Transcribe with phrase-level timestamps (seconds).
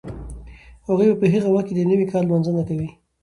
[0.87, 2.89] هغوی به په هغه وخت کې د نوي کال لمانځنه کوي.